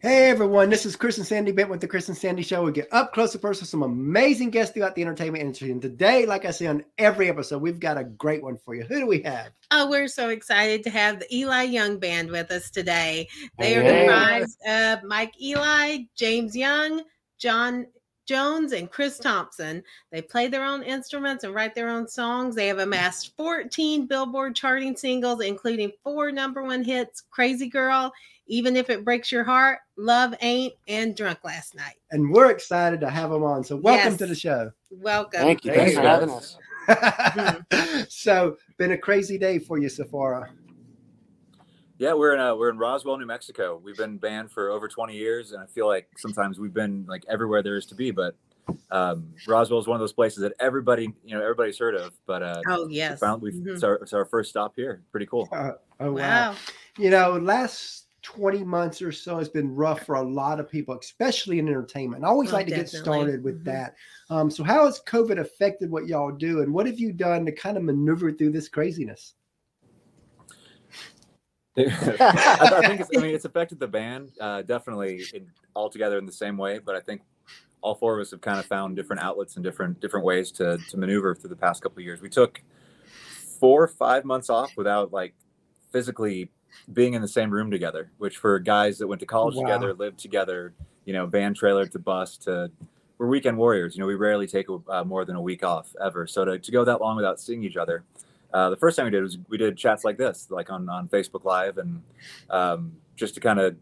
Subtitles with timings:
[0.00, 2.62] Hey everyone, this is Chris and Sandy Bent with the Chris and Sandy Show.
[2.62, 5.72] We get up close and personal with some amazing guests throughout the entertainment industry.
[5.72, 8.84] And today, like I say on every episode, we've got a great one for you.
[8.84, 9.48] Who do we have?
[9.72, 13.26] Oh, we're so excited to have the Eli Young Band with us today.
[13.58, 14.06] They are Hey.
[14.06, 17.02] comprised of Mike Eli, James Young,
[17.38, 17.88] Jon
[18.24, 19.82] Jones, and Chris Thompson.
[20.12, 22.54] They play their own instruments and write their own songs.
[22.54, 28.12] They have amassed 14 Billboard charting singles, including four number one hits Crazy Girl,
[28.48, 31.96] Even If It Breaks Your Heart, Love Ain't, and Drunk Last Night.
[32.10, 33.62] And we're excited to have them on.
[33.62, 34.18] So welcome Yes.
[34.18, 34.70] to the show.
[34.90, 35.40] Welcome.
[35.40, 35.72] Thank you.
[35.72, 36.56] Thanks Thanks for having us.
[38.08, 40.50] so been a crazy day for you, Sephora.
[41.98, 43.80] Yeah, we're in uh, we're in Roswell, New Mexico.
[43.82, 47.24] We've been banned for over 20 years, and I feel like sometimes we've been like
[47.28, 48.12] everywhere there is to be.
[48.12, 48.36] But
[48.92, 52.12] um, Roswell is one of those places that everybody you know everybody's heard of.
[52.26, 53.18] But uh, Oh, we yes.
[53.18, 53.74] found we Mhm.
[53.74, 55.02] it's, our, it's our first stop here.
[55.10, 55.48] Pretty cool.
[55.52, 56.52] Uh, oh wow.
[56.52, 56.54] Wow.
[56.98, 60.94] You know, last 20 months or so has been rough for a lot of people,
[60.98, 62.24] especially in entertainment.
[62.24, 63.64] I always Oh, like to get started with Mhm.
[63.64, 63.96] that.
[64.28, 67.52] Um, so how has COVID affected what y'all do and what have you done to
[67.52, 69.32] kind of maneuver through this craziness?
[71.78, 76.18] I, I think it's, I mean it's affected the band uh, definitely in, all together
[76.18, 76.80] in the same way.
[76.80, 77.22] But I think
[77.80, 80.78] all four of us have kind of found different outlets and different different ways to
[80.86, 82.20] to maneuver through the past couple of years.
[82.20, 82.60] We took
[83.58, 85.34] four or five months off without like
[85.92, 86.50] physically
[86.92, 89.62] being in the same room together, which for guys that went to college Wow.
[89.62, 90.74] together, lived together,
[91.04, 92.70] you know, van trailer to bus to
[93.18, 93.96] we're weekend warriors.
[93.96, 96.26] You know, we rarely take uh, more than a week off ever.
[96.26, 98.04] So to, to go that long without seeing each other,
[98.54, 101.08] uh, the first time we did was we did chats like this, like on, on
[101.08, 102.02] Facebook Live, and
[102.48, 103.76] um, just to kind of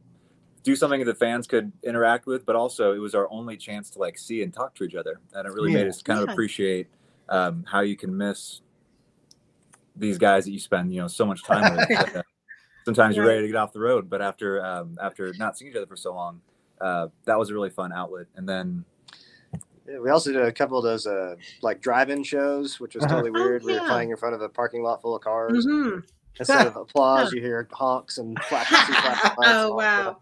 [0.62, 3.98] do something that fans could interact with, but also it was our only chance to
[3.98, 5.80] like see and talk to each other, and it really Yeah.
[5.80, 6.32] made us kind of Yeah.
[6.32, 6.88] appreciate
[7.28, 8.62] um, how you can miss
[9.94, 12.24] these guys that you spend you know so much time with.
[12.86, 15.56] that, uh, sometimes you're ready to get off the road, but after um, after not
[15.58, 16.40] seeing each other for so long,
[16.80, 18.26] uh, that was a really fun outlet.
[18.36, 18.84] And then
[19.88, 23.14] Yeah, we also did a couple of those uh, like drive-in shows, which was Uh-huh.
[23.14, 23.64] totally Oh, weird.
[23.64, 25.66] We were playing in front of a parking lot full of cars.
[25.66, 26.02] Mhm.
[26.38, 28.76] Instead of applause, you hear honks and flashes.
[28.88, 30.16] and flashing lights and Oh, all wow.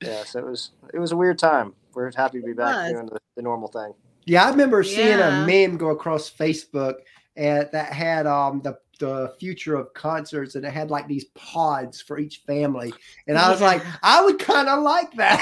[0.00, 1.74] Yeah, so it was it was a weird time.
[1.94, 2.92] We're happy to be back was.
[2.92, 3.94] doing the, the normal thing.
[4.26, 6.94] Yeah, I remember seeing a meme go across Facebook
[7.36, 12.00] and that had um the the future of concerts and it had like these pods
[12.00, 12.92] for each family.
[13.26, 15.40] And I was like, I would kind of like that.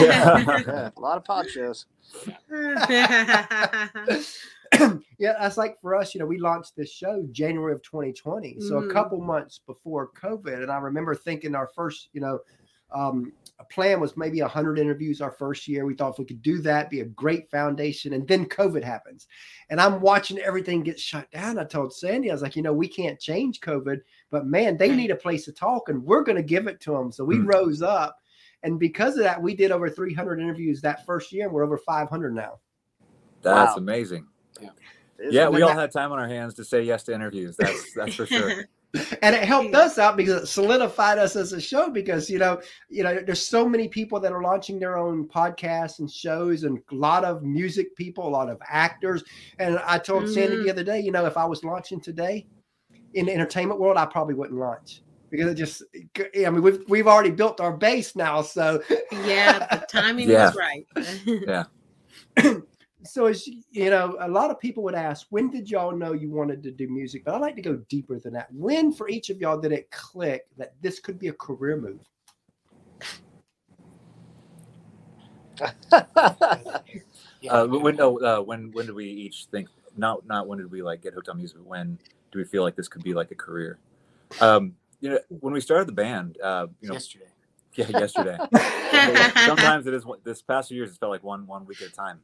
[0.00, 1.86] Yeah, a lot of pod shows.
[5.18, 8.60] yeah, that's like for us, you know, we launched this show January of 2020.
[8.60, 8.90] So a Mhm.
[8.90, 10.62] couple months before COVID.
[10.62, 12.38] And I remember thinking our first, you know,
[12.94, 15.84] um, a plan was maybe 100 interviews our first year.
[15.84, 18.12] We thought if we could do that, be a great foundation.
[18.12, 19.26] And then COVID happens.
[19.70, 21.58] And I'm watching everything get shut down.
[21.58, 24.00] I told Sandy, I was like, you know, we can't change COVID,
[24.30, 26.92] but man, they need a place to talk and we're going to give it to
[26.92, 27.12] them.
[27.12, 27.46] So we Hmm.
[27.46, 28.16] rose up.
[28.62, 31.46] And because of that, we did over 300 interviews that first year.
[31.46, 32.60] And we're over 500 now.
[33.42, 33.78] that's Wow.
[33.78, 34.26] amazing.
[35.18, 37.56] It's Yeah, we all had time on our hands to say yes to interviews.
[37.56, 38.66] That's that's for sure.
[39.22, 42.60] and it helped us out because it solidified us as a show because you know
[42.90, 46.78] you know there's so many people that are launching their own podcasts and shows and
[46.90, 49.24] a lot of music people a lot of actors
[49.58, 50.64] and i told sandy Mhm.
[50.64, 52.46] the other day you know if i was launching today
[53.14, 55.82] in the entertainment world i probably wouldn't launch because it just
[56.14, 58.82] i mean we've we've already built our base now so
[59.24, 60.52] yeah, the timing Yeah.
[60.52, 60.86] was right.
[63.04, 66.30] so as you know a lot of people would ask when did y'all know you
[66.30, 69.30] wanted to do music but i like to go deeper than that when for each
[69.30, 72.00] of y'all did it click that this could be a career move
[77.50, 79.68] Uh, when no, uh, when when did we each think?
[79.96, 81.58] Not not when did we like get hooked on music?
[81.58, 81.98] But when
[82.30, 83.78] do we feel like this could be like a career?
[84.40, 87.24] Um, you know, when we started the band, uh, you know, yesterday.
[87.74, 88.38] yeah, yesterday.
[89.46, 90.04] Sometimes it is.
[90.22, 92.20] This past few years, it's felt like one one week at a time.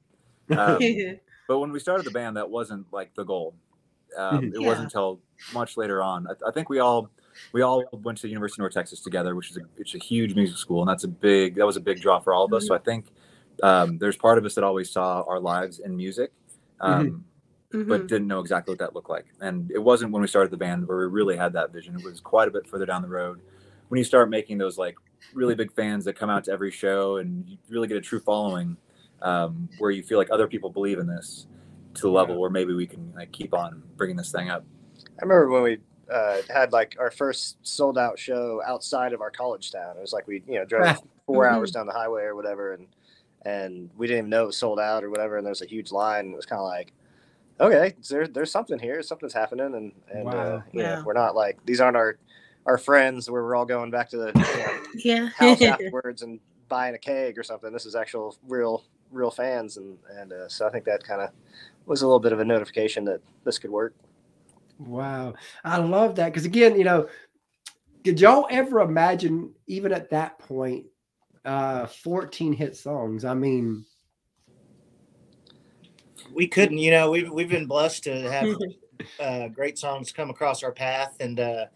[0.57, 0.79] Um,
[1.47, 3.55] but when we started the band, that wasn't like the goal.
[4.17, 4.67] Um, it Yeah.
[4.67, 5.21] wasn't until
[5.51, 6.27] much later on.
[6.27, 7.11] I, I think we all
[7.53, 9.99] we all went to the University of North Texas together, which is a, it's a
[9.99, 12.53] huge music school, and that's a big that was a big draw for all of
[12.53, 12.67] us.
[12.67, 13.07] So I think
[13.63, 16.33] um, there's part of us that always saw our lives in music,
[16.81, 17.25] um,
[17.89, 18.09] but Mhm.
[18.09, 19.27] didn't know exactly what that looked like.
[19.41, 21.95] And it wasn't when we started the band where we really had that vision.
[21.95, 23.41] It was quite a bit further down the road.
[23.89, 24.97] When you start making those like
[25.33, 28.21] really big fans that come out to every show and you really get a true
[28.21, 28.77] following,
[29.23, 31.47] um, where you feel like other people believe in this
[31.95, 34.65] to the level where maybe we can like keep on bringing this thing up.
[35.21, 35.79] I remember when we
[36.13, 39.97] uh, had like our first sold out show outside of our college town.
[39.97, 41.53] It was like we, you know, drove 4 Mhm.
[41.53, 42.87] hours down the highway or whatever, and
[43.43, 45.37] and we didn't even know it was sold out or whatever.
[45.37, 46.27] And there was a huge line.
[46.27, 46.93] And it was kind of like,
[47.61, 49.03] okay, there, there's something here.
[49.03, 50.33] Something's happening, and and Wow.
[50.33, 51.03] uh, you know, Yeah.
[51.05, 52.19] we're not like these aren't our
[52.67, 55.29] our friends where we're all going back to the you know, Yeah.
[55.29, 57.73] house afterwards and buying a keg or something.
[57.73, 61.31] This is actual real real fans, and and uh, so I think that kind of
[61.87, 63.95] was a little bit of a notification that this could work.
[64.79, 65.35] Wow,
[65.65, 67.09] I love that because again, you know,
[68.03, 70.87] did y'all ever imagine even at that point,
[71.45, 73.25] uh, 14 hit songs?
[73.25, 73.85] I mean,
[76.33, 76.79] we couldn't.
[76.79, 78.57] You know, we've we've been blessed to have
[79.21, 81.67] uh, great songs come across our path, and uh,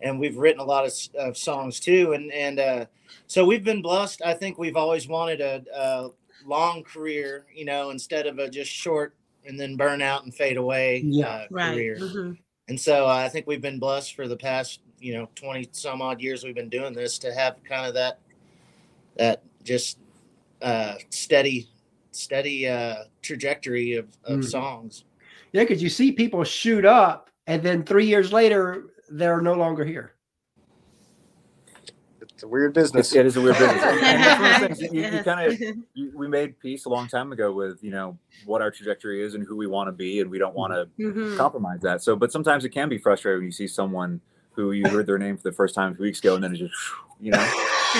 [0.00, 2.86] and we've written a lot of, of songs too, and and uh,
[3.26, 4.22] so we've been blessed.
[4.22, 6.10] I think we've always wanted a, a
[6.44, 9.14] long career, you know, instead of a just short
[9.44, 11.26] and then burn out and fade away Yeah.
[11.28, 11.72] uh, Right.
[11.74, 11.96] career.
[12.00, 12.38] Mhm.
[12.68, 16.20] And so I think we've been blessed for the past, you know, 20 some odd
[16.20, 18.20] years we've been doing this to have kind of that,
[19.16, 19.98] that just
[20.62, 21.68] uh, steady,
[22.12, 24.44] steady uh, trajectory of, of Mm.
[24.44, 25.04] songs.
[25.52, 29.84] yeah, because you see people shoot up and then three years later, they're no longer
[29.84, 30.12] here.
[32.40, 33.08] It's a weird business.
[33.08, 33.82] It's, it is a weird business.
[33.84, 36.88] And that's one of the things that you, you kind of we made peace a
[36.88, 38.16] long time ago with you know
[38.46, 40.88] what our trajectory is and who we want to be, and we don't want to
[40.98, 41.36] Mhm.
[41.36, 42.02] compromise that.
[42.02, 44.22] So, but sometimes it can be frustrating when you see someone
[44.52, 46.56] who you heard their name for the first time two weeks ago, and then it
[46.56, 46.72] just
[47.20, 47.42] you know.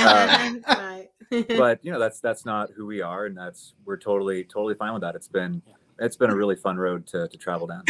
[0.07, 1.09] Um, right.
[1.59, 4.95] but you know that's that's not who we are, and that's we're totally totally fine
[4.95, 5.15] with that.
[5.17, 5.61] It's been
[5.99, 7.85] it's been a really fun road to to travel down.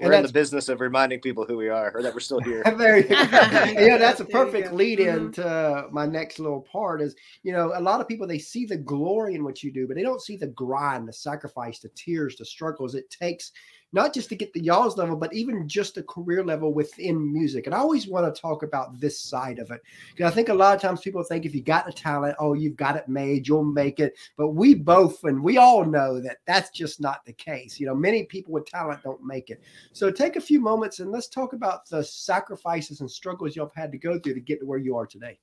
[0.00, 2.62] We're in the business of reminding people who we are or that we're still here.
[2.76, 5.34] Very, yeah, that's a perfect lead in Mhm.
[5.34, 7.00] to my next little part.
[7.02, 9.86] Is you know, a lot of people they see the glory in what you do,
[9.86, 13.52] but they don't see the grind, the sacrifice, the tears, the struggles it takes,
[13.92, 17.66] not just to get the y'all's level, but even just a career level within music.
[17.66, 19.80] And I always want to talk about this side of it
[20.10, 22.52] because I think a lot of times people think if you got the talent, oh,
[22.52, 24.14] you've got it made, you'll make it.
[24.36, 27.80] But we both and we all know that that's just not the case.
[27.80, 29.62] You know, many people with talent don't make it.
[29.92, 33.92] So take a few moments and let's talk about the sacrifices and struggles you've had
[33.92, 35.38] to go through to get to where you are today.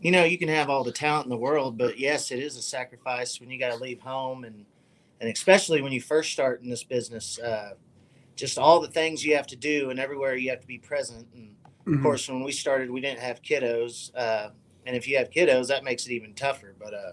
[0.00, 2.56] you know you can have all the talent in the world but yes it is
[2.56, 4.64] a sacrifice when you got to leave home and
[5.20, 7.70] and especially when you first start in this business uh,
[8.36, 11.26] just all the things you have to do and everywhere you have to be present
[11.34, 11.56] and
[11.86, 14.50] of course when we started we didn't have kiddos uh,
[14.86, 17.12] and if you have kiddos that makes it even tougher but uh,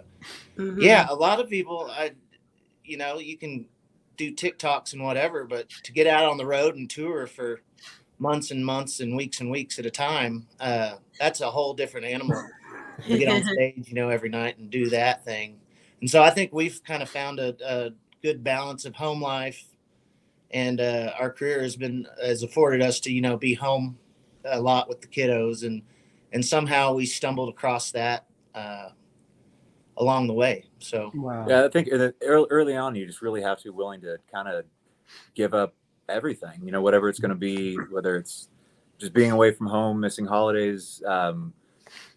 [0.58, 0.82] Mhm.
[0.82, 2.12] yeah a lot of people i
[2.84, 3.66] you know you can
[4.18, 7.62] do tiktoks and whatever but to get out on the road and tour for
[8.20, 12.06] months and months and weeks and weeks at a time uh, that's a whole different
[12.06, 12.50] animal
[13.10, 15.60] to get on stage, you know, every night and do that thing.
[16.06, 17.90] And so I think we've kind of found a, a
[18.22, 19.64] good balance of home life,
[20.52, 23.98] and uh, our career has been has afforded us to you know be home
[24.44, 25.82] a lot with the kiddos, and
[26.32, 28.90] and somehow we stumbled across that uh,
[29.98, 30.66] along the way.
[30.78, 31.48] So Wow.
[31.50, 31.90] Yeah, I think
[32.22, 34.66] early, early on, you just really have to be willing to kind of
[35.34, 35.74] give up
[36.08, 38.48] everything, you know, whatever it's going to be, whether it's
[39.00, 41.52] just being away from home, missing holidays, um,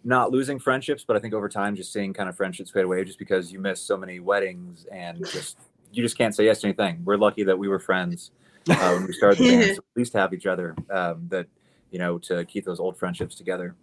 [0.05, 3.05] not losing friendships, but I think over time, just seeing kind of friendships fade away
[3.05, 5.59] just because you miss so many weddings and just,
[5.93, 7.03] you just can't say yes to anything.
[7.05, 8.31] We're lucky that we were friends
[8.69, 11.47] uh, when we started the band, so at least have each other um, that,
[11.91, 13.75] you know, to keep those old friendships together.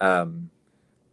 [0.00, 0.50] Um,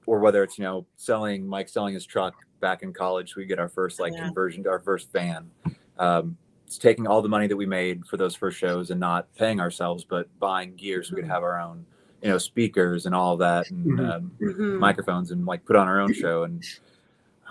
[0.07, 3.59] or whether it's, you know, selling, Mike selling his truck back in college, we get
[3.59, 4.25] our first like Yeah.
[4.25, 5.49] conversion to our first van.
[5.97, 9.33] Um, it's taking all the money that we made for those first shows and not
[9.35, 11.85] paying ourselves, but buying gear so we could have our own,
[12.21, 14.09] you know, speakers and all of that and Mhm.
[14.15, 14.79] um, Mhm.
[14.79, 16.43] microphones and like put on our own show.
[16.43, 16.63] And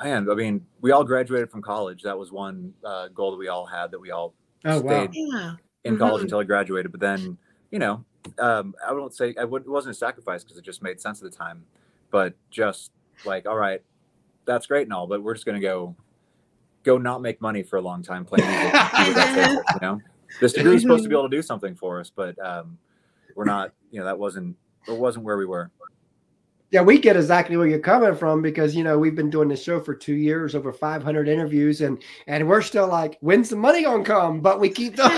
[0.03, 2.03] man, I mean, we all graduated from college.
[2.03, 4.35] That was one uh, goal that we all had that we all
[4.65, 5.09] Oh wow.
[5.09, 5.57] stayed Yeah.
[5.85, 6.25] in college Mhm.
[6.25, 6.93] until I graduated.
[6.93, 7.37] But then,
[7.71, 8.05] you know,
[8.39, 11.23] um, I won't say I would, it wasn't a sacrifice because it just made sense
[11.23, 11.65] at the time.
[12.11, 12.93] But just
[13.25, 13.83] like, all right,
[14.45, 15.95] that's great and all, but we're just gonna go,
[16.83, 18.75] go not make money for a long time playing music.
[18.75, 20.03] and see what that takes us, you know,
[20.41, 22.79] this degree is supposed to be able to do something for us, but um,
[23.41, 23.73] we're not.
[23.91, 24.55] You know, that wasn't
[24.87, 25.71] it wasn't where we were.
[26.71, 29.63] Yeah, we get exactly where you're coming from because you know we've been doing this
[29.63, 33.83] show for two years, over 500 interviews, and and we're still like, when's the money
[33.83, 34.41] gonna come?
[34.41, 35.11] But we keep doing.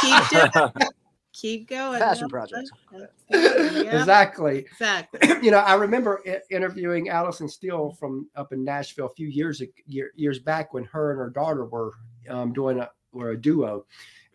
[0.00, 0.86] keep, do-
[1.32, 1.98] keep going.
[1.98, 2.70] Passion project.
[2.92, 4.58] that's- that's- yep, exactly.
[4.70, 5.28] Exactly.
[5.42, 10.12] you know, I remember interviewing Allison Steele from up in Nashville a few years year,
[10.14, 11.92] years back when her and her daughter were
[12.30, 13.84] um, doing a were a duo,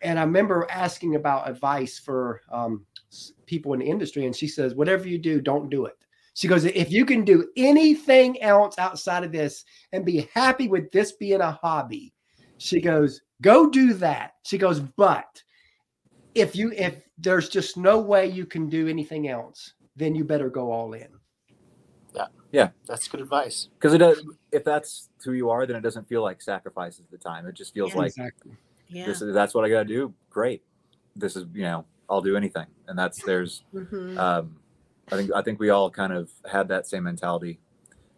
[0.00, 2.91] and I remember asking about advice for um, s-
[3.52, 5.96] people in the industry, and she says, "Whatever you do, don't do it."
[6.34, 10.90] She goes, "If you can do anything else outside of this and be happy with
[10.90, 12.14] this being a hobby,"
[12.56, 15.42] she goes, "Go do that." She goes, "But."
[16.34, 20.48] If you if there's just no way you can do anything else, then you better
[20.48, 21.08] go all in.
[22.14, 23.68] Yeah, yeah, that's good advice.
[23.78, 24.24] Because it does.
[24.50, 27.46] If that's who you are, then it doesn't feel like sacrifice at the time.
[27.46, 27.98] It just feels Yeah.
[27.98, 28.52] like exactly.
[28.88, 29.04] Yeah.
[29.06, 30.14] this is that's what I got to do.
[30.30, 30.62] Great.
[31.14, 34.16] This is you know I'll do anything, and that's there's Mhm.
[34.18, 34.56] um,
[35.10, 37.58] I think I think we all kind of had that same mentality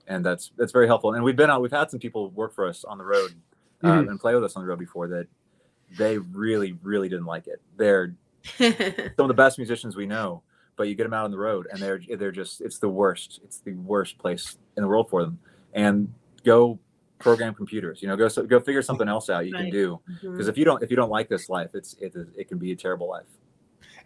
[0.06, 1.14] and that's that's very helpful.
[1.14, 3.30] And we've been on, we've had some people work for us on the road
[3.82, 4.10] uh, Mhm.
[4.10, 5.26] and play with us on the road before that
[5.98, 7.60] they really, really didn't like it.
[7.76, 8.14] They're
[8.58, 8.68] some
[9.18, 10.42] of the best musicians we know,
[10.76, 13.40] but you get them out on the road and they're they're just it's the worst.
[13.44, 15.38] It's the worst place in the world for them.
[15.72, 16.12] And
[16.44, 16.78] go
[17.18, 18.02] program computers.
[18.02, 20.00] You know, go so, go figure something else out you can do.
[20.20, 22.72] Because if you don't if you don't like this life, it's it it can be
[22.72, 23.24] a terrible life.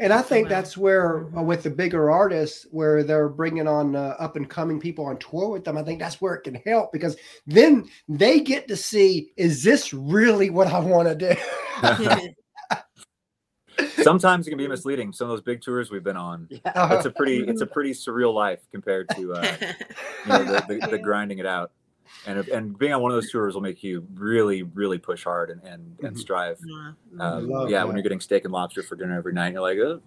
[0.01, 4.15] And I think that's where, uh, with the bigger artists, where they're bringing on uh,
[4.19, 6.93] up and coming people on tour with them, I think that's where it can help
[6.93, 11.35] because then they get to see is this really what I want to do?
[14.03, 15.13] Sometimes it can be misleading.
[15.13, 16.95] Some of those big tours we've been on, Yeah.
[16.95, 20.87] it's a pretty it's a pretty surreal life compared to uh, you know the, the,
[20.93, 21.73] the grinding it out.
[22.27, 25.25] And if, and being on one of those tours will make you really really push
[25.25, 26.19] hard and and, and Mhm.
[26.19, 26.59] strive.
[26.59, 27.21] Mm-hmm.
[27.21, 30.01] Um, yeah, when you're getting steak and lobster for dinner every night, you're like, oh,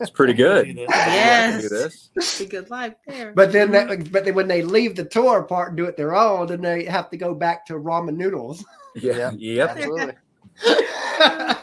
[0.00, 0.66] it's pretty good.
[0.66, 0.88] Do this.
[0.88, 1.70] Yeah, I can do Yes.
[1.70, 2.10] this.
[2.16, 3.32] It's a good life there.
[3.34, 6.14] But then, that, but then when they leave the tour part and do it their
[6.14, 8.64] own, then they have to go back to ramen noodles.
[8.96, 9.32] Yeah.
[9.32, 9.70] Yep.
[9.70, 10.14] Absolutely.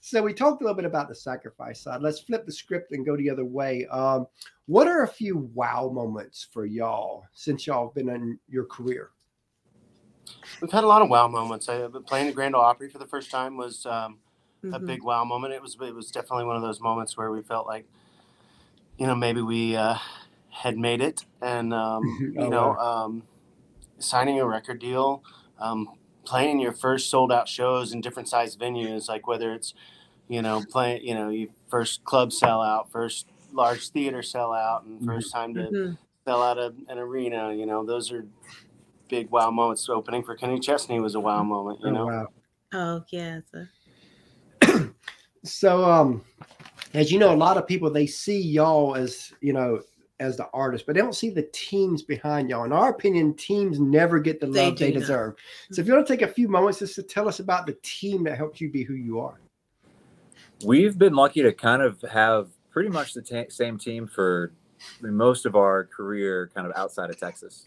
[0.00, 2.00] so we talked a little bit about the sacrifice side.
[2.00, 3.86] Let's flip the script and go the other way.
[3.86, 4.28] Um,
[4.68, 9.10] what are a few wow moments for y'all since y'all have been in your career?
[10.60, 11.68] We've had a lot of wow moments.
[11.70, 14.18] I, playing the Grand Ole Opry for the first time was um,
[14.70, 14.86] a Mhm.
[14.86, 15.54] big wow moment.
[15.54, 17.86] It was it was definitely one of those moments where we felt like,
[18.98, 19.96] you know, maybe we uh,
[20.50, 23.22] had made it, and um, you Oh, know, um,
[23.98, 25.22] signing a record deal,
[25.58, 25.88] um,
[26.24, 29.74] playing your first sold out shows in different size venues, like whether it's,
[30.28, 33.26] you know, playing, you know, your first club sellout, first
[33.58, 35.06] large theater sellout, and Mhm.
[35.06, 35.98] first time to Mhm.
[36.24, 37.52] sell out a, an arena.
[37.52, 38.24] You know, those are
[39.08, 39.88] big wow moments.
[39.88, 41.80] Opening for Kenny Chesney was a wow moment.
[41.80, 42.26] You Oh, know, wow.
[42.72, 43.40] Oh yeah.
[44.62, 44.90] a-
[45.44, 46.24] So, um,
[46.94, 49.82] as you know, a lot of people they see y'all as you know
[50.20, 52.64] as the artist, but they don't see the teams behind y'all.
[52.64, 55.00] In our opinion, teams never get the They love they, not.
[55.00, 55.34] deserve.
[55.70, 57.76] So, if you want to take a few moments just to tell us about the
[57.82, 59.38] team that helped you be who you are.
[60.64, 62.48] We've been lucky to kind of have
[62.78, 64.52] pretty much the ta- same team for
[65.00, 67.64] most of our career, kind of outside of Texas.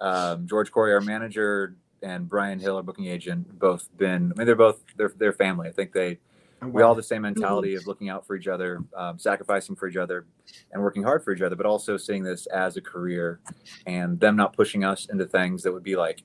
[0.00, 4.32] Um, George Corey, our manager, and Brian Hill, our booking agent, both been.
[4.32, 5.68] I mean, they're both they're they're family.
[5.68, 6.20] I think they
[6.62, 9.88] we all have the same mentality of looking out for each other, um, sacrificing for
[9.88, 10.24] each other,
[10.70, 13.40] and working hard for each other, but also seeing this as a career,
[13.86, 16.22] and them not pushing us into things that would be like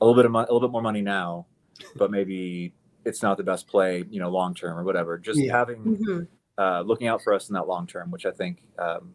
[0.00, 1.46] a little bit of mo- a little bit more money now,
[1.96, 2.72] but maybe
[3.04, 5.18] it's not the best play, you know, long term or whatever.
[5.18, 5.56] Just Yeah.
[5.58, 6.28] having Mhm.
[6.60, 9.12] Uh, looking out for us in that long term, which I think um,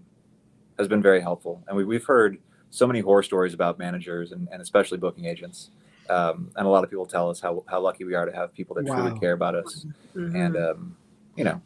[0.80, 1.64] has been very helpful.
[1.68, 2.40] And we, we've heard
[2.72, 5.70] so many horror stories about managers and, and especially booking agents.
[6.10, 8.54] Um, and a lot of people tell us how, how lucky we are to have
[8.54, 8.96] people that Wow.
[8.96, 9.86] truly care about us
[10.16, 10.36] Mhm.
[10.36, 10.98] and um,
[11.36, 11.62] you know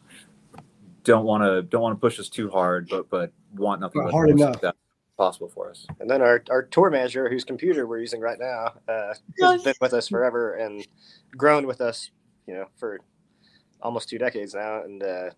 [1.04, 4.06] don't want to don't want to push us too hard, but but want nothing But
[4.06, 4.54] but hard enough.
[4.54, 4.74] success
[5.16, 5.86] possible for us.
[6.00, 9.74] And then our, our tour manager, whose computer we're using right now, uh, has been
[9.80, 10.86] with us forever and
[11.36, 12.10] grown with us,
[12.46, 13.00] you know, for
[13.82, 14.82] almost two decades now.
[14.82, 15.30] And, uh,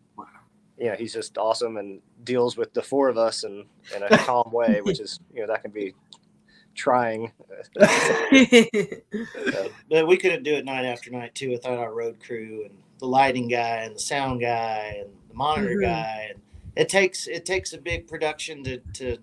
[0.79, 4.09] you know, he's just awesome and deals with the four of us in, in a
[4.19, 5.95] calm way, which is, you know, that can be
[6.75, 7.33] trying.
[8.33, 9.67] Mm-hmm.
[9.91, 13.07] But we couldn't do it night after night too without our road crew and the
[13.07, 15.83] lighting guy and the sound guy and the monitor Mhm.
[15.83, 16.29] guy.
[16.31, 16.41] And
[16.77, 19.19] it takes it takes a big production to to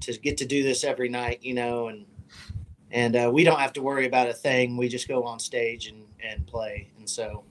[0.00, 2.06] to get to do this every night, you know, and
[2.90, 4.76] and uh, we don't have to worry about a thing.
[4.76, 6.90] We just go on stage and and play.
[6.98, 7.44] And so,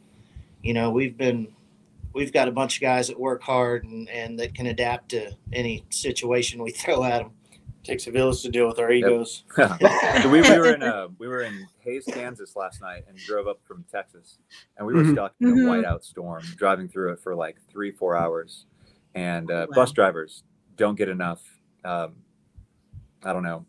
[0.65, 1.53] you know, we've been
[2.13, 5.31] we've got a bunch of guys that work hard and and that can adapt to
[5.53, 7.31] any situation we throw at them.
[7.83, 9.43] takes a village to deal with our egos.
[9.55, 13.47] so we, we were in uh, we were in Hays, Kansas last night and drove
[13.47, 14.39] up from Texas,
[14.77, 15.11] and we were Mhm.
[15.13, 15.67] stuck in a Mhm.
[15.67, 18.65] whiteout storm, driving through it for like three four hours,
[19.13, 19.75] and uh, Wow.
[19.75, 20.43] bus drivers
[20.77, 21.43] don't get enough.
[21.83, 22.15] Um,
[23.23, 23.65] I don't know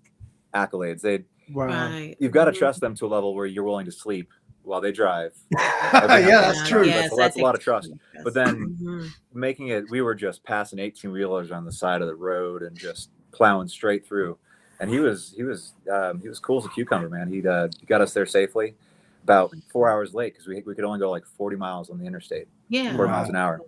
[0.55, 1.03] accolades.
[1.03, 1.67] They Wow.
[1.91, 2.17] right.
[2.19, 4.33] you've got to trust them to a level where you're willing to sleep
[4.67, 5.33] while they drive.
[5.53, 6.85] yeah, that's true.
[6.87, 7.91] That's- that's a lot of trust.
[7.91, 9.09] takes But then- Mhm.
[9.33, 12.77] making it we were just passing 18 wheelers on the side of the road and
[12.77, 14.39] just plowing straight through
[14.81, 17.69] and he was he was um, he was cool as a cucumber man he uh,
[17.87, 18.75] got us there safely
[19.23, 22.07] about four hours late because we, we could only go like 40 miles on the
[22.07, 22.95] interstate yeah.
[22.97, 23.61] 40 miles an hour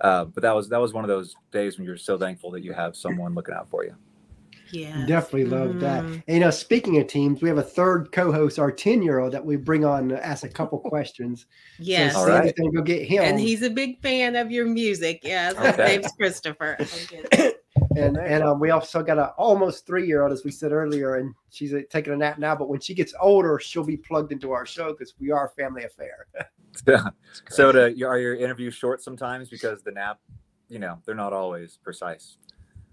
[0.00, 2.62] uh, but that was that was one of those days when you're so thankful that
[2.62, 3.94] you have someone looking out for you
[4.70, 5.04] Yeah.
[5.06, 6.04] Definitely love that.
[6.04, 6.22] Mhm.
[6.26, 9.56] And, you know, speaking of teams, we have a third co-host, our 10-year-old, that we
[9.56, 11.46] bring on to ask a couple questions.
[11.78, 12.14] Yes.
[12.14, 12.54] So All right.
[12.74, 13.22] Go get him.
[13.22, 15.20] And he's a big fan of your music.
[15.22, 15.56] Yes.
[15.56, 16.78] His name's Christopher.
[17.94, 21.72] And and um, we also got an almost three-year-old, as we said earlier, and she's
[21.72, 22.54] uh, taking a nap now.
[22.54, 25.50] But when she gets older, she'll be plugged into our show because we are a
[25.50, 26.26] family affair.
[27.48, 30.20] so to, are your interviews short sometimes because the nap
[30.68, 32.36] you know they're not always precise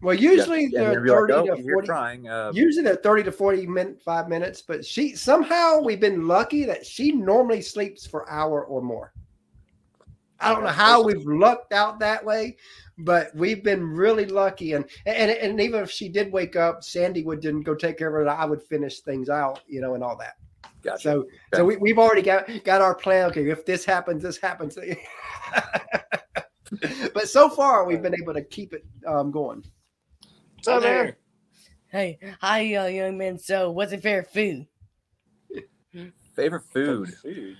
[0.04, 1.88] Well, usually Yeah, they're you're like, 30 "Oh, to 40.
[1.88, 2.28] trying.
[2.28, 6.66] Uh, Usually they're 30 to 40 min, five minutes, but she somehow we've been lucky
[6.66, 9.14] that she normally sleeps for hour or more.
[10.42, 12.58] I don't know how we've lucked out that way,
[12.98, 14.74] but we've been really lucky.
[14.74, 18.10] And and and even if she did wake up, Sandy would didn't go take care
[18.10, 20.34] of her, and I would finish things out, you know, and all that.
[20.82, 21.02] gotcha.
[21.02, 23.30] So so we, we've already got got our plan.
[23.30, 24.78] Okay, if this happens, this happens.
[27.14, 29.64] but so far we've been able to keep it um, going.
[30.66, 31.14] What's up, man?
[31.92, 33.38] Hey, hi, uh, young man.
[33.38, 34.66] So, what's your favorite food?
[36.38, 37.14] Favorite food.
[37.16, 37.58] Food.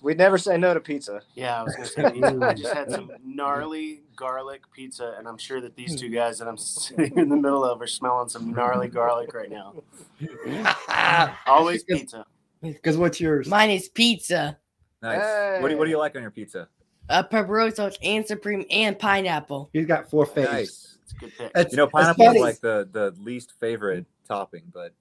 [0.00, 1.22] We'd never say no to pizza.
[1.34, 2.38] Yeah, I was gonna say pizza.
[2.40, 6.46] I just had some gnarly garlic pizza, and I'm sure that these two guys that
[6.46, 9.74] I'm sitting in the middle of are smelling some gnarly garlic right now.
[11.48, 12.24] Always pizza.
[12.62, 13.48] Because what's yours?
[13.48, 14.58] Mine is pizza,
[15.02, 15.60] Nice.
[15.60, 16.68] What do you What do you like on your pizza?
[17.08, 19.70] uh, pepperoni sauce, and supreme, and pineapple.
[19.72, 20.44] He's got four faves.
[20.52, 20.93] Nice.
[21.14, 21.52] It's a good pick.
[21.54, 24.92] That's, You know, pineapple is like the the least favorite topping, but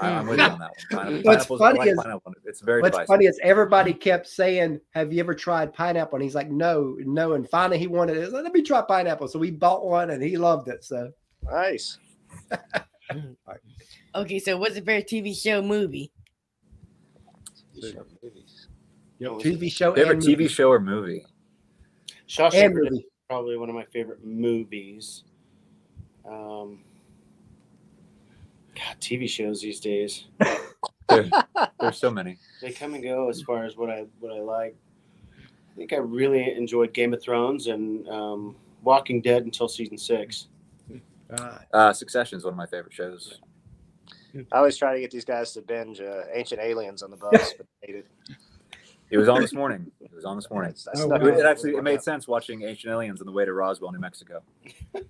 [0.00, 1.04] I, I'm with you on that one.
[1.06, 2.32] Pineapple, What's funny like is- pineapple.
[2.44, 3.08] It's very What's divisive.
[3.08, 7.32] funny is everybody kept saying, "Have you ever tried pineapple?" And he's like, "No, no."
[7.32, 8.32] And finally, he wanted it.
[8.32, 9.26] Like, Let me try pineapple.
[9.28, 10.84] So we bought one, and he loved it.
[10.84, 11.10] So
[11.50, 11.98] Nice.
[14.14, 16.12] Okay, so what's your favorite TV show movie?
[19.20, 20.48] TV show, Favorite and TV movie.
[20.48, 21.24] show or movie?
[22.28, 23.06] Shawshank Redemption movie.
[23.28, 25.24] probably one of my favorite movies.
[26.26, 26.80] Um,
[28.74, 30.24] God, TV shows these days
[31.08, 31.28] There,
[31.80, 32.38] there's so many.
[32.62, 34.74] they come and go as far as what I what I like.
[35.38, 40.48] I think I really enjoyed Game of Thrones and um, Walking Dead until season six.
[41.38, 43.40] Uh, Uh, Succession is one of my favorite shows.
[44.52, 47.52] I always try to get these guys to binge uh, Ancient Aliens on the bus,
[47.58, 48.06] but they hate it.
[49.12, 49.90] It was on this morning.
[50.00, 50.74] It was on this morning.
[50.96, 51.16] Oh, wow.
[51.16, 54.42] It, actually it made sense watching Ancient Aliens on the way to Roswell, New Mexico.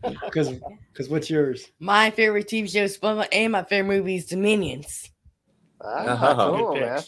[0.02, 0.50] Because
[0.92, 1.70] because what's yours?
[1.78, 5.08] My favorite TV show is SpongeBob, and my favorite movie is Dominions.
[5.80, 7.02] Ah, Oh, cool, man.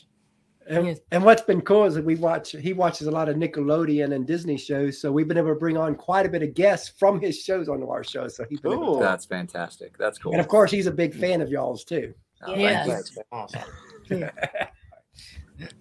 [0.67, 2.53] And, and what's been cool is that we watch.
[2.53, 5.77] He watches a lot of Nickelodeon and Disney shows, so we've been able to bring
[5.77, 8.29] on quite a bit of guests from his shows onto our show.
[8.29, 9.01] So he's been able Cool.
[9.01, 9.99] That's fantastic.
[9.99, 10.33] That's cool.
[10.33, 12.15] and of course he's a big fan of y'all's too.
[12.47, 13.11] Oh, thank Yes.
[13.17, 13.23] you.
[13.31, 13.61] Awesome.
[14.11, 14.69] Bye,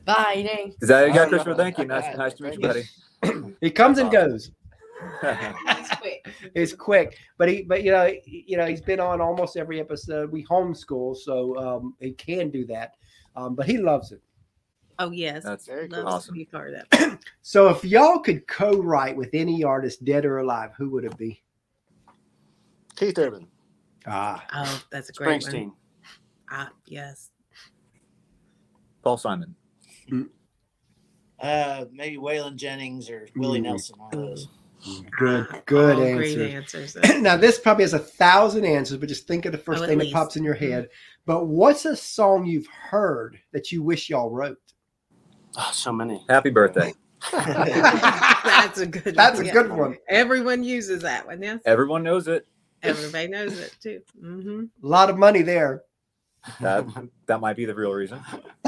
[0.06, 0.76] thanks.
[0.82, 1.56] Is that you got Christopher?
[1.56, 1.86] Thank you.
[1.86, 3.56] Nice, nice to meet you, buddy.
[3.62, 4.52] He comes and goes.
[5.22, 6.26] That's quick.
[6.56, 9.80] It's quick, but he, but you know, he- you know, he's been on almost every
[9.80, 10.32] episode.
[10.32, 12.94] We homeschool, so um, he can do that.
[13.36, 14.22] Um, but he loves it.
[15.00, 16.04] Oh yes, That's Very loves cool.
[16.04, 16.34] to awesome.
[16.36, 17.20] be part of it.
[17.42, 21.42] So if y'all could co-write with any artist, dead or alive, who would it be?
[22.96, 23.48] Keith Urban.
[24.06, 25.40] Ah, Oh, that's a great one.
[25.52, 25.72] Springsteen.
[26.50, 27.32] Ah, yes.
[29.04, 29.56] Paul Simon.
[31.40, 33.64] Uh, maybe Waylon Jennings or Willie Mm.
[33.64, 33.96] Nelson.
[34.00, 34.48] One of those.
[35.18, 36.36] good, good All answer.
[36.38, 36.98] Great answers.
[37.22, 39.90] now this probably has a thousand answers, but just think of the first Oh, at
[39.90, 40.90] thing that pops in your head.
[41.26, 44.58] But what's a song you've heard that you wish y'all wrote?
[45.58, 46.24] Oh, so many.
[46.30, 46.94] Happy birthday.
[47.32, 49.16] that's a good.
[49.16, 49.54] That's a yeah.
[49.54, 49.98] good one.
[50.10, 51.42] Everyone uses that one.
[51.42, 52.46] Yes, Everyone knows it.
[52.82, 54.02] everybody knows it too.
[54.20, 55.84] hmm A lot of money there.
[56.62, 56.86] That
[57.28, 58.20] that might be the real reason.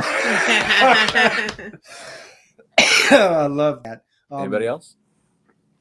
[2.78, 4.04] I love that.
[4.32, 4.96] Um, Anybody else?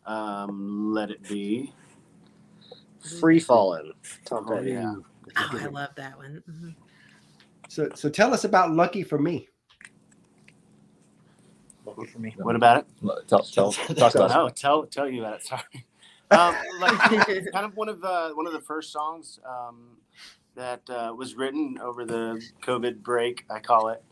[0.07, 1.73] Um, Let It Be.
[3.21, 3.93] Free Falling.
[4.25, 4.95] Tom Oh, yeah.
[5.37, 6.43] oh, I love that one.
[6.51, 6.75] Mhm.
[7.69, 9.49] So, so tell us about Lucky for Me.
[11.87, 12.35] Lucky for me.
[12.39, 12.87] What about it?
[13.29, 14.35] Tell, tell, talk to us.
[14.35, 15.43] No, tell tell you about it.
[15.45, 15.63] Sorry.
[16.31, 16.93] Um, like
[17.53, 19.99] kind of one of the one of the first songs um,
[20.55, 23.45] that uh, was written over the COVID break.
[23.51, 24.03] I call it.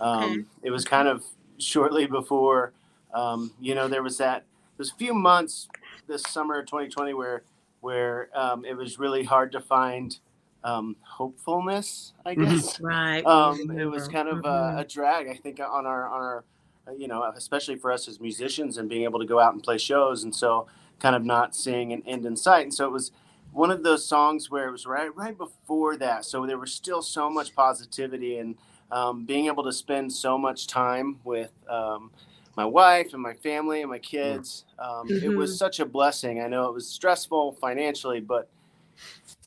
[0.00, 0.44] Um, Okay.
[0.64, 1.24] It was kind of
[1.58, 2.72] shortly before.
[3.14, 4.44] Um, you know, there was that.
[4.76, 5.68] There's a few months
[6.08, 7.42] this summer of 2020 where
[7.80, 10.18] where um, it was really hard to find
[10.64, 12.12] um, hopefulness.
[12.24, 12.50] I Mhm.
[12.50, 13.26] guess Right.
[13.26, 14.76] um, it was kind of Mhm.
[14.76, 16.44] uh, a drag, I think, on our on our,
[16.88, 19.62] uh, you know, especially for us as musicians and being able to go out and
[19.62, 20.66] play shows, and so
[21.00, 22.62] kind of not seeing an end in sight.
[22.62, 23.10] And so it was
[23.52, 27.02] one of those songs where it was right right before that, so there was still
[27.02, 28.56] so much positivity and
[28.90, 31.52] um, being able to spend so much time with.
[31.68, 32.10] Um,
[32.56, 34.66] my wife and my family and my kids.
[34.78, 36.42] Um, It was such a blessing.
[36.42, 38.50] I know it was stressful financially, but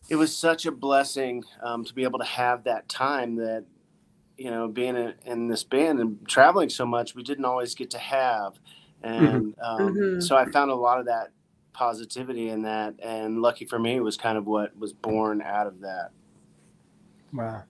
[0.09, 3.65] it was such a blessing um, to be able to have that time that
[4.37, 7.89] you know being in, in this band and traveling so much we didn't always get
[7.91, 8.53] to have
[9.03, 10.23] and um, Mhm.
[10.23, 11.31] so i found a lot of that
[11.75, 15.67] positivity in that and lucky for me it was kind of what was born out
[15.67, 16.09] of that
[17.33, 17.63] Wow.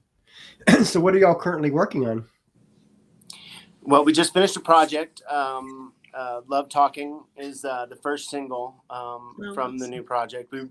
[0.83, 2.25] so, what are y'all currently working on?
[3.81, 8.83] well we just finished a project um, uh, love talking is uh, the first single
[8.89, 10.69] um, Oh, from the new project we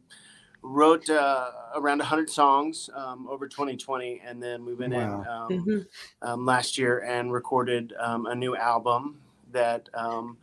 [0.63, 5.25] wrote uh, around 100 songs um, over 2020 and then we went in Wow.
[5.47, 5.87] um, Mhm.
[6.23, 9.21] um, last year and recorded um, a new album
[9.53, 10.37] that um,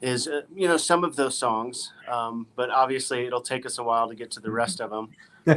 [0.00, 3.82] is uh, you know some of those songs um, but obviously it'll take us a
[3.82, 5.08] while to get to the rest of them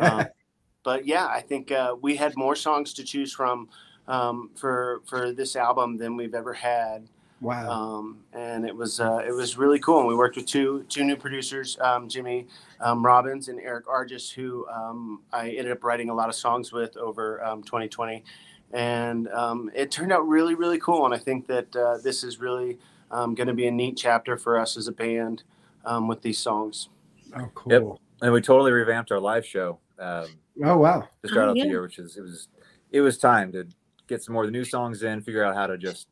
[0.01, 0.25] um,
[0.83, 3.69] but yeah i think uh, we had more songs to choose from
[4.07, 7.07] um, for for this album than we've ever had
[7.41, 7.69] wow.
[7.69, 9.99] um, and it was uh, it was really cool.
[9.99, 12.47] And we worked with two two new producers, um, Jimmy
[12.79, 16.71] um, Robbins and Eric Arjes, who um, I ended up writing a lot of songs
[16.71, 18.23] with over um, 2020,
[18.71, 21.05] and um, it turned out really really cool.
[21.05, 22.77] And I think that uh, this is really
[23.11, 25.43] um, going to be a neat chapter for us as a band
[25.85, 26.89] um, with these songs.
[27.37, 27.71] oh, cool.
[27.71, 27.83] Yep.
[28.23, 30.25] and we totally revamped our live show um,
[30.63, 31.07] Oh, wow.
[31.23, 31.63] to start Oh, out yeah.
[31.63, 32.47] the year, which is it was
[32.91, 33.65] it was time to
[34.07, 36.07] get some more of the new songs in, figure out how to just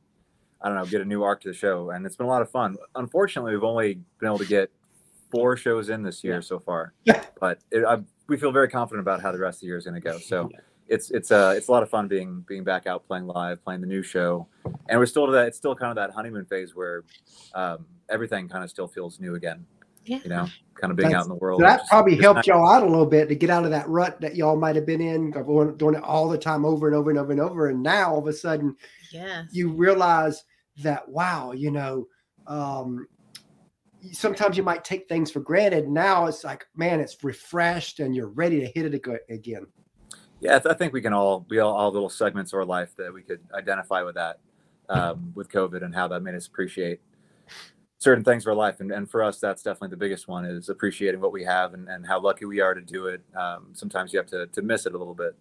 [0.62, 2.41] I don't know get a new arc to the show, and it's been a lot
[2.41, 2.77] of fun.
[2.95, 4.69] Unfortunately, we've only been able to get
[5.31, 7.23] four shows in this year so far, Yeah.
[7.39, 9.85] but it, I, we feel very confident about how the rest of the year is
[9.85, 10.17] going to go.
[10.19, 10.49] So.
[10.89, 13.82] It's it's uh it's a lot of fun being being back out playing live, playing
[13.82, 14.47] the new show,
[14.89, 15.47] and we're still to that.
[15.47, 17.04] It's still kind of that honeymoon phase where
[17.54, 19.65] um, everything kind of still feels new again.
[20.06, 20.19] Yeah.
[20.23, 21.60] You know, kind of being That's- out in the world.
[21.60, 22.47] So that It's- probably it's helped nice.
[22.47, 24.86] y'all out a little bit to get out of that rut that y'all might have
[24.88, 27.41] been in, of doing doing it all the time over and over and over and
[27.41, 27.67] over.
[27.67, 28.75] And now all of a sudden
[29.12, 30.43] yeah, you realize
[30.78, 32.08] that, wow, you know,
[32.47, 33.06] um,
[34.12, 35.88] sometimes you might take things for granted.
[35.89, 39.67] Now it's like, man, it's refreshed and you're ready to hit it again.
[40.41, 43.13] Yeah, I think we can all we all, all little segments of our life that
[43.13, 44.39] we could identify with that,
[44.88, 47.02] um, with COVID and how that made us appreciate
[47.97, 48.80] certain things of our life.
[48.80, 51.89] And, and for us, that's definitely the biggest one is appreciating what we have and,
[51.89, 53.21] and how lucky we are to do it.
[53.36, 55.36] Um, sometimes you have to, to miss it a little bit.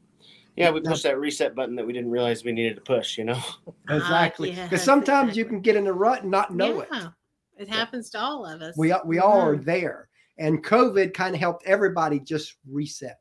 [0.56, 3.16] Yeah, we pushed that reset button that we didn't realize we needed to push.
[3.16, 3.40] You know.
[3.90, 4.50] Exactly.
[4.50, 6.88] yes, Because sometimes you can get in a rut and not know it.
[6.92, 7.08] yeah.
[7.56, 8.76] It happens to all of us.
[8.76, 9.64] We we all are Mhm.
[9.64, 10.08] there,
[10.38, 13.18] and COVID kind of helped everybody just reset.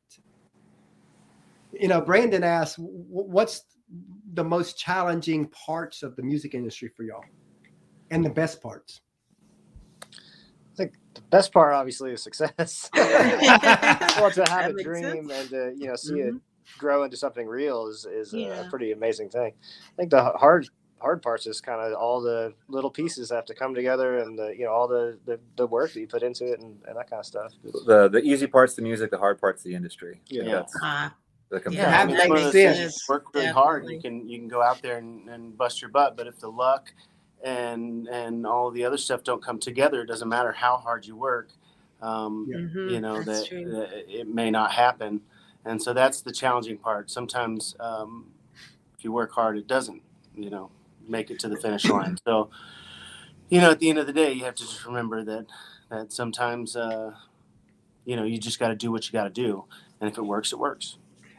[1.80, 3.64] You know, Brandon asked, "What's
[4.34, 7.24] the most challenging parts of the music industry for y'all,
[8.12, 9.02] and the best parts?"
[10.04, 12.90] I think the best part, obviously, is success.
[12.94, 15.32] well, to That have a dream sense.
[15.32, 16.42] and to you know see it Mhm.
[16.78, 18.68] grow into something real is is a- Yeah.
[18.68, 19.54] a pretty amazing thing.
[19.54, 20.68] I think the hard
[21.00, 24.50] hard parts is kind of all the little pieces have to come together and the
[24.58, 27.10] you know all the the, the work that you put into it and, and that
[27.10, 27.54] kind of stuff.
[27.86, 30.22] The the easy part's the music, the hard part's the industry.
[30.28, 30.44] Yeah.
[30.44, 31.16] That's Ah,
[31.50, 33.10] that comes Yeah, down that makes it's one of those sense.
[33.10, 33.88] Work really hard.
[33.88, 36.50] You can you can go out there and, and bust your butt, but if the
[36.50, 36.92] luck
[37.44, 41.16] and and all the other stuff don't come together, it doesn't matter how hard you
[41.16, 41.50] work.
[42.02, 45.22] Um, mhm, you know that, that it may not happen,
[45.66, 47.10] and so that's the challenging part.
[47.10, 48.28] Sometimes um,
[48.98, 50.02] if you work hard, it doesn't.
[50.36, 50.70] You know,
[51.08, 52.18] make it to the finish line.
[52.26, 52.50] So,
[53.50, 55.46] you know, at the end of the day, you have to just remember that
[55.90, 57.14] that sometimes uh,
[58.06, 59.66] you know you just got to do what you got to do,
[60.02, 60.98] and if it works, it works.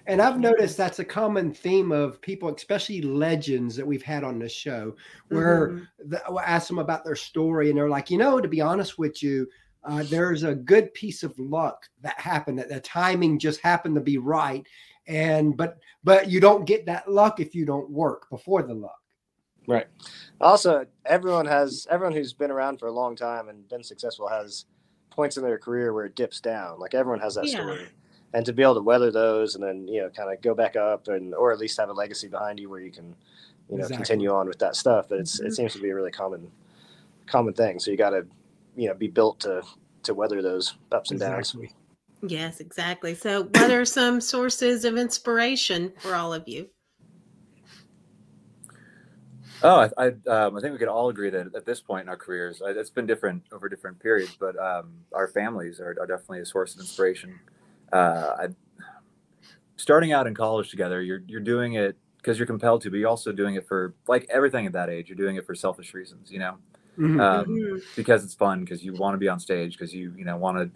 [0.08, 4.38] And I've noticed that's a common theme of people, especially legends that we've had on
[4.38, 4.96] the show,
[5.28, 5.88] where Mhm.
[6.06, 8.98] the, I ask them about their story, and they're like, you know, to be honest
[8.98, 9.46] with you,
[9.84, 12.58] uh, there's a good piece of luck that happened.
[12.58, 14.66] That the timing just happened to be right,
[15.06, 19.00] and but but you don't get that luck if you don't work before the luck.
[19.66, 19.86] Right.
[20.40, 24.64] Also, everyone has everyone who's been around for a long time and been successful has
[25.10, 26.78] points in their career where it dips down.
[26.78, 27.60] Like everyone has that Yeah.
[27.60, 27.88] story,
[28.34, 30.76] and to be able to weather those and then you know kind of go back
[30.76, 33.14] up and or at least have a legacy behind you where you can
[33.70, 33.96] you know Exactly.
[33.96, 35.08] continue on with that stuff.
[35.08, 36.50] But it's it seems to be a really common
[37.26, 37.78] common thing.
[37.78, 38.26] So you got to
[38.76, 39.62] you know be built to
[40.04, 41.54] to weather those ups and downs.
[41.54, 41.74] Exactly.
[42.22, 43.14] Yes, exactly.
[43.14, 46.68] So, what are some sources of inspiration for all of you?
[49.62, 52.08] Oh, I I, um, I think we could all agree that at this point in
[52.08, 56.06] our careers, uh, it's been different over different periods, but um, our families are, are
[56.06, 57.38] definitely a source of inspiration.
[57.92, 58.48] Uh, I,
[59.76, 63.08] starting out in college together, you're you're doing it because you're compelled to, but you're
[63.08, 65.08] also doing it for like everything at that age.
[65.08, 66.58] You're doing it for selfish reasons, you know,
[66.98, 67.20] Mhm.
[67.20, 67.82] um, Mhm.
[67.96, 70.58] because it's fun, because you want to be on stage, because you you know want
[70.58, 70.70] to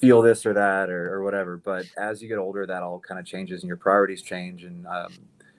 [0.00, 1.56] feel this or that or, or whatever.
[1.56, 4.64] But as you get older, that all kind of changes and your priorities change.
[4.64, 5.12] And um,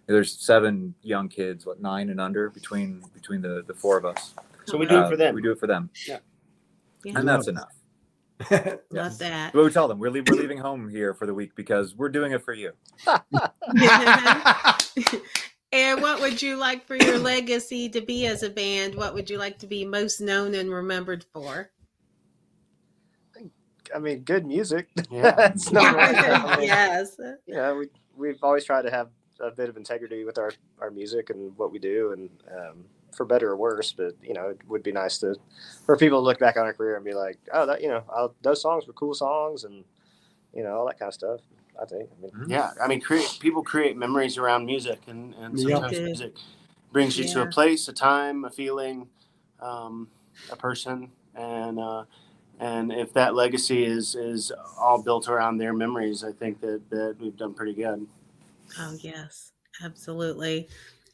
[0.08, 4.34] there's seven young kids, what nine and under between between the the four of us.
[4.66, 5.36] So we do Uh, it for them.
[5.36, 6.20] We do it for them, Yeah.
[7.06, 7.72] and that's enough.
[8.92, 9.52] Love that.
[9.54, 12.10] But we tell them we're, leave, we're leaving home here for the week because we're
[12.10, 12.72] doing it for you.
[15.72, 18.96] and what would you like for your legacy to be as a band?
[18.96, 21.70] What would you like to be most known and remembered for?
[23.94, 24.88] I mean, good music.
[25.10, 25.32] Yeah.
[25.32, 26.16] That's number one.
[26.16, 27.16] I mean, yes.
[27.46, 30.92] you know, we we've always tried to have a bit of integrity with our our
[30.92, 33.92] music and what we do, and um, for better or worse.
[33.94, 35.36] But you know, it would be nice to
[35.86, 38.04] for people to look back on our career and be like, oh, that you know,
[38.14, 39.84] i those songs were cool songs, and
[40.54, 41.42] you know, all that kind of stuff.
[41.82, 42.10] I think.
[42.18, 42.32] I mean.
[42.48, 46.06] Yeah, I mean, create people create memories around music, and and sometimes Yeah.
[46.06, 46.34] music
[46.92, 49.10] brings you to a place, a time, a feeling,
[49.60, 50.10] um,
[50.52, 52.06] a person, and uh,
[52.60, 57.18] and if that legacy is is all built around their memories, I think that that
[57.20, 58.08] we've done pretty good.
[58.78, 60.70] Oh, yes, absolutely.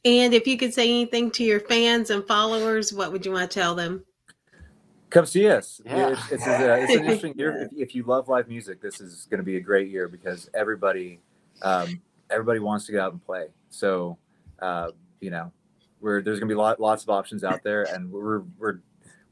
[0.05, 3.49] And if you could say anything to your fans and followers, what would you want
[3.49, 4.05] to tell them?
[5.09, 5.81] Come see us.
[5.83, 6.09] Yeah.
[6.09, 7.63] It's, it's, a, it's an interesting year.
[7.63, 10.49] If, if you love live music, this is going to be a great year because
[10.53, 11.19] everybody,
[11.63, 13.47] um, everybody wants to get out and play.
[13.71, 14.17] So,
[14.59, 14.91] uh,
[15.21, 15.51] you know,
[16.01, 18.79] we're there's going to be lot, lots of options out there, and we're we're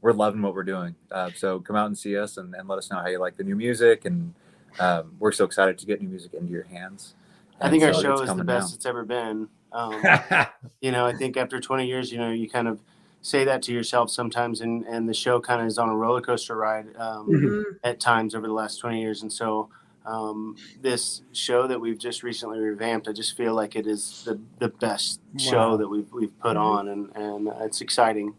[0.00, 0.94] we're loving what we're doing.
[1.10, 3.36] Uh, so come out and see us, and, and let us know how you like
[3.36, 4.06] the new music.
[4.06, 4.34] And
[4.80, 7.14] um, we're so excited to get new music into your hands.
[7.60, 8.74] I think our show is the best now.
[8.74, 9.48] it's ever been.
[9.74, 10.02] Um,
[10.80, 12.80] you know, I think after 20 years, you know, you kind of
[13.22, 16.20] say that to yourself sometimes, and and the show kind of is on a roller
[16.20, 16.86] coaster ride.
[16.96, 17.44] Um, Mhm.
[17.44, 17.62] Mhm.
[17.82, 19.20] at times over the last 20 years.
[19.22, 19.68] And so
[20.06, 24.38] um, this show that we've just recently revamped, I just feel like it is the,
[24.58, 25.38] the best Wow.
[25.38, 26.60] show that we've, we've put Mhm.
[26.62, 28.34] on and, and it's exciting.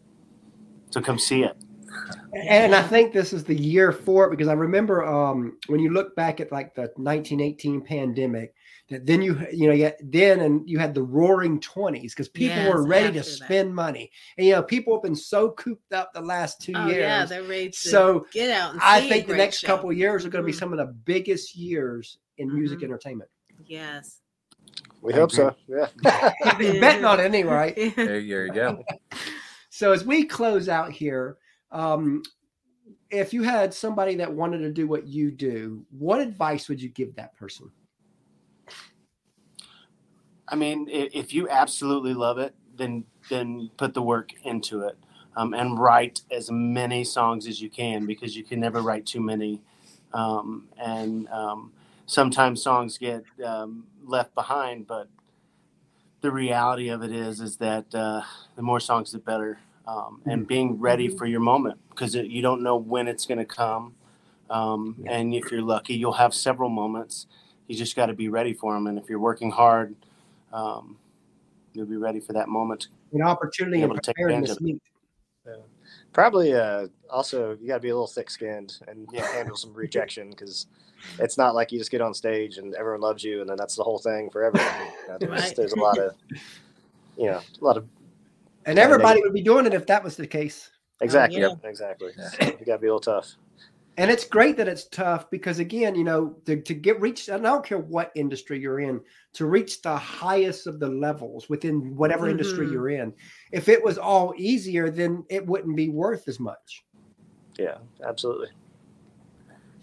[0.91, 1.55] So come see it.
[2.33, 5.91] and I think this is the year for it because I remember um, when you
[5.91, 8.53] look back at like the 1918 pandemic,
[8.89, 12.29] that then you you know you had, then and you had the Roaring Twenties because
[12.29, 13.45] people Yes, were ready to after that.
[13.45, 16.87] spend money, and you know people have been so cooped up the last two Oh,
[16.87, 16.99] years.
[16.99, 19.67] yeah, they're ready to so get out and I see think the next show.
[19.67, 20.59] couple of years are going to be Mhm.
[20.59, 22.83] some of the biggest years in music Mhm.
[22.83, 23.29] entertainment.
[23.65, 24.21] Yes.
[25.01, 25.55] we hope so.
[25.67, 25.87] Yeah.
[26.59, 27.75] You're betting on it anyway, right?
[27.95, 28.83] There, there you go.
[29.69, 31.37] So as we close out here,
[31.71, 32.23] um,
[33.09, 36.87] if you had somebody that wanted to do what you do, what advice would you
[36.89, 37.69] give that person?
[40.47, 44.97] I mean, if you absolutely love it, then then put the work into it
[45.35, 49.21] um, and write as many songs as you can because you can never write too
[49.21, 49.61] many.
[50.13, 51.71] Um, and um,
[52.05, 55.09] sometimes songs get um, left behind, but
[56.21, 58.21] the reality of it is is that uh,
[58.55, 59.59] the more songs, the better.
[59.87, 63.45] Um, and being ready for your moment because you don't know when it's going to
[63.45, 63.93] come.
[64.49, 67.27] Um, and if you're lucky, you'll have several moments.
[67.67, 68.87] You just got to be ready for them.
[68.87, 69.95] And if you're working hard,
[70.55, 70.97] um,
[71.73, 72.87] you'll be ready for that moment.
[73.13, 74.51] An opportunity and able to take preparedness.
[74.51, 74.81] advantage meet.
[76.13, 79.27] Probably uh, also you got to be a little thick skinned and Yeah.
[79.33, 80.67] handle some rejection because
[81.19, 83.75] it's not like you just get on stage and everyone loves you and then that's
[83.75, 84.71] the whole thing for everyone.
[85.03, 85.55] You know, there's, Right.
[85.55, 86.15] there's a lot of
[87.17, 87.85] you know a lot of
[88.65, 90.71] And everybody would be doing it if that was the case.
[91.01, 91.53] exactly yeah.
[91.63, 92.11] exactly.
[92.17, 92.29] Yeah.
[92.29, 93.35] So you got to be a little tough.
[93.97, 97.47] And it's great that it's tough because again, you know, to, to get reached, and
[97.47, 98.99] I don't care what industry you're in,
[99.33, 102.71] to reach the highest of the levels within whatever industry Mhm.
[102.71, 103.13] you're in.
[103.53, 106.83] If it was all easier, then it wouldn't be worth as much.
[107.57, 108.49] Yeah, absolutely.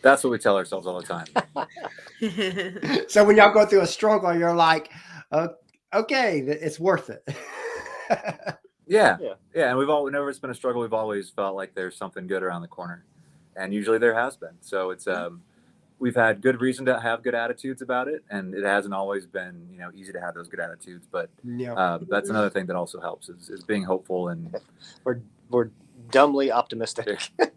[0.03, 1.27] That's what we tell ourselves all the time.
[3.09, 4.91] So when y'all go through a struggle, you're like,
[5.33, 5.49] uh,
[5.95, 7.27] okay, it's worth it.
[8.89, 9.35] Yeah, Yeah.
[9.55, 12.27] yeah, and we've all whenever it's been a struggle, we've always felt like there's something
[12.27, 13.07] good around the corner,
[13.57, 14.57] and usually there has been.
[14.61, 15.43] So it's um,
[15.99, 19.69] we've had good reason to have good attitudes about it, and it hasn't always been
[19.71, 21.07] you know easy to have those good attitudes.
[21.11, 21.75] But yeah.
[21.75, 24.55] uh, that's another thing that also helps is, is being hopeful and
[25.05, 25.71] We're we're
[26.11, 27.31] dumbly optimistic.
[27.39, 27.49] there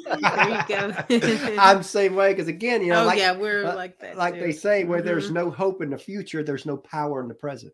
[0.00, 0.94] you go.
[1.58, 4.16] I'm the same way because again, you know, oh like, yeah, we're uh, like that.
[4.16, 4.40] like too.
[4.40, 5.34] they say, where there's Mhm.
[5.34, 7.72] no hope in the future, there's no power in the present.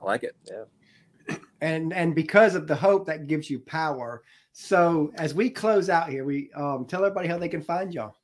[0.00, 0.36] I like it.
[0.46, 1.36] Yeah.
[1.62, 4.22] And and because of the hope that gives you power
[4.58, 8.14] so as we close out here we um tell everybody how they can find y'all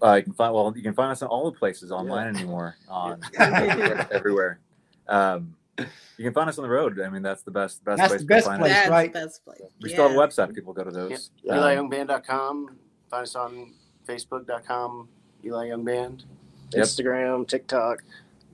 [0.00, 2.76] Uh, you can find well, you can find us on all the places online anymore.
[2.88, 4.08] On everywhere.
[4.12, 4.60] everywhere.
[5.08, 7.00] Um, you can find us on the road.
[7.00, 8.78] I mean, that's the best best That's place the to best find place, us.
[8.78, 9.12] That's right?
[9.12, 9.60] best place.
[9.82, 10.54] We still have a website.
[10.54, 11.30] People go to those.
[11.42, 11.54] Yeah.
[11.54, 12.76] Um, EliYoungBand.com.
[13.10, 13.74] Find us on
[14.06, 15.08] Facebook.com.
[15.44, 16.24] Eli Young Band.
[16.72, 16.84] Yep.
[16.84, 18.04] Instagram, TikTok.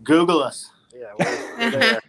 [0.02, 0.70] Google us.
[0.96, 2.00] Yeah, we're, we're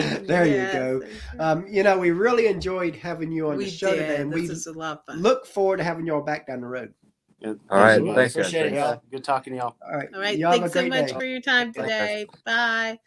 [0.26, 0.44] there.
[0.44, 3.64] there Yes, you go you um you know we really enjoyed having you on we
[3.66, 4.02] the show did.
[4.02, 5.22] today and this we is a lot of fun.
[5.22, 6.92] look forward to having y'all back down the road
[7.40, 7.96] Yeah, All right.
[7.98, 8.36] thanks, Thanks, guys.
[8.36, 9.02] Appreciate it, y'all.
[9.10, 9.76] Good talking to y'all.
[9.86, 10.36] all right All right.
[10.38, 11.12] y'all Thanks so much day.
[11.14, 12.26] for your time Thanks, today.
[12.44, 12.98] Bye.